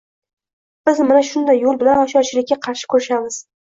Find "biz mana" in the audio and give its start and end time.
0.91-1.23